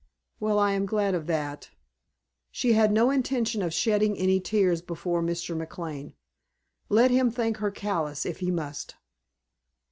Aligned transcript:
"Well, 0.39 0.57
I 0.57 0.71
am 0.71 0.87
glad 0.87 1.13
of 1.13 1.27
that." 1.27 1.69
She 2.49 2.73
had 2.73 2.91
no 2.91 3.11
intention 3.11 3.61
of 3.61 3.71
shedding 3.71 4.17
any 4.17 4.39
tears 4.39 4.81
before 4.81 5.21
Mr. 5.21 5.55
McLane. 5.55 6.13
Let 6.89 7.11
him 7.11 7.29
think 7.29 7.57
her 7.57 7.69
callous 7.69 8.25
if 8.25 8.39
he 8.39 8.49
must. 8.49 8.95